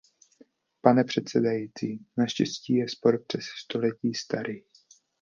Pane 0.81 1.03
předsedající, 1.03 2.05
naneštěstí 2.17 2.73
je 2.75 2.89
spor 2.89 3.23
přes 3.27 3.45
století 3.63 4.13
starý. 4.13 4.61